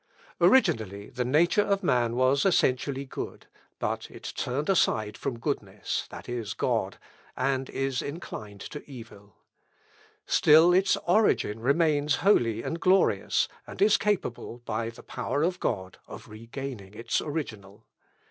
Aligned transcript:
"Originally 0.51 1.11
the 1.11 1.23
nature 1.23 1.61
of 1.61 1.83
man 1.83 2.15
was 2.15 2.43
essentially 2.43 3.05
good; 3.05 3.45
but 3.77 4.09
it 4.09 4.33
turned 4.35 4.67
aside 4.67 5.15
from 5.15 5.37
goodness, 5.37 6.07
that 6.09 6.27
is, 6.27 6.55
God, 6.55 6.97
and 7.37 7.69
is 7.69 8.01
inclined 8.01 8.61
to 8.61 8.81
evil. 8.89 9.35
Still 10.25 10.73
its 10.73 10.97
origin 11.05 11.59
remains 11.59 12.15
holy 12.25 12.63
and 12.63 12.79
glorious, 12.79 13.47
and 13.67 13.79
is 13.79 13.97
capable, 13.97 14.63
by 14.65 14.89
the 14.89 15.03
power 15.03 15.43
of 15.43 15.59
God, 15.59 15.99
of 16.07 16.27
regaining 16.29 16.95
its 16.95 17.21
original. 17.21 17.85